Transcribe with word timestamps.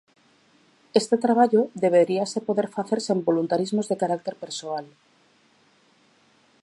Este 1.01 1.15
traballo 1.25 1.61
deberíase 1.83 2.39
poder 2.47 2.67
facer 2.75 2.99
sen 3.07 3.19
voluntarismos 3.29 3.85
de 3.87 3.99
carácter 4.01 4.35
persoal. 4.43 4.85